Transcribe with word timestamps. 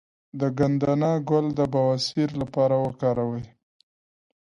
د 0.39 0.41
ګندنه 0.57 1.11
ګل 1.29 1.45
د 1.59 1.61
بواسیر 1.73 2.29
لپاره 2.41 2.75
وکاروئ 2.85 3.45